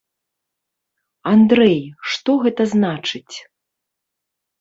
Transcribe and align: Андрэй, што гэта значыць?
Андрэй, 1.33 1.77
што 2.13 2.31
гэта 2.45 2.63
значыць? 2.73 3.35